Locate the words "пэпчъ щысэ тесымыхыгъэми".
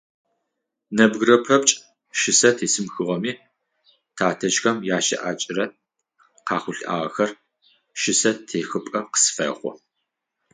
1.45-3.31